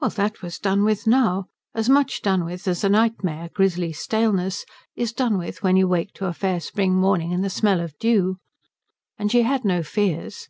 [0.00, 4.64] Well, that was done with now; as much done with as a nightmare, grisly staleness,
[4.94, 7.94] is done with when you wake to a fair spring morning and the smell of
[7.98, 8.38] dew.
[9.18, 10.48] And she had no fears.